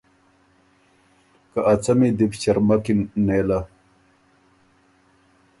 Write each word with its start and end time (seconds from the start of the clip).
که 1.51 1.59
ا 1.71 1.73
څمی 1.83 2.09
دی 2.17 2.25
بو 2.31 2.35
ݭرمکِن 2.41 2.99
نېله۔ 3.25 3.59